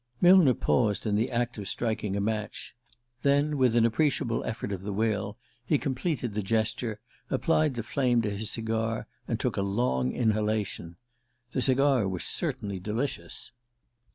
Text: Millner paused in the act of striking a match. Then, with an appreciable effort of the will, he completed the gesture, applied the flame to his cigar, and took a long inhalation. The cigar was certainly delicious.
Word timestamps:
Millner 0.19 0.55
paused 0.55 1.05
in 1.05 1.13
the 1.15 1.29
act 1.29 1.59
of 1.59 1.67
striking 1.67 2.15
a 2.15 2.19
match. 2.19 2.73
Then, 3.21 3.55
with 3.55 3.75
an 3.75 3.85
appreciable 3.85 4.43
effort 4.45 4.71
of 4.71 4.81
the 4.81 4.91
will, 4.91 5.37
he 5.63 5.77
completed 5.77 6.33
the 6.33 6.41
gesture, 6.41 6.99
applied 7.29 7.75
the 7.75 7.83
flame 7.83 8.23
to 8.23 8.31
his 8.31 8.49
cigar, 8.49 9.05
and 9.27 9.39
took 9.39 9.57
a 9.57 9.61
long 9.61 10.11
inhalation. 10.11 10.95
The 11.51 11.61
cigar 11.61 12.07
was 12.09 12.23
certainly 12.23 12.79
delicious. 12.79 13.51